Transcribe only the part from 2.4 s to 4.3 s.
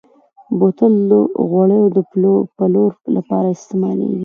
پلور لپاره استعمالېږي.